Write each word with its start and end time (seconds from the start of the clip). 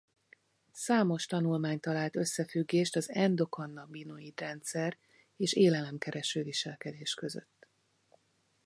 Számos 0.71 1.25
tanulmány 1.25 1.79
talált 1.79 2.15
összefüggést 2.15 2.95
az 2.95 3.09
endokannabinoid-rendszer 3.11 4.97
és 5.37 5.53
élelemkereső-viselkedés 5.53 7.13
között. 7.13 7.67